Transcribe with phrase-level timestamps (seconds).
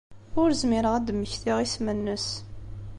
[0.41, 2.27] Ur zmireɣ ad d-mmektiɣ isem-nnes.